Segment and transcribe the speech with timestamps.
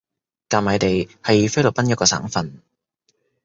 [0.49, 2.63] 甲米地係菲律賓一個省份